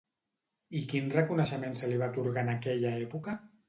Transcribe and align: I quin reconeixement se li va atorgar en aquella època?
I 0.79 0.81
quin 0.93 1.13
reconeixement 1.17 1.79
se 1.83 1.93
li 1.93 2.03
va 2.03 2.11
atorgar 2.13 2.49
en 2.49 2.53
aquella 2.59 2.99
època? 3.09 3.43